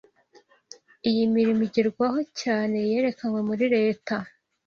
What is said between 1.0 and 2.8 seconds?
Iyi mirimo igerwaho cyane